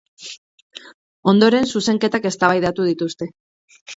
[1.33, 3.31] Ondoren zuzenketak eztabaidatu dituzte.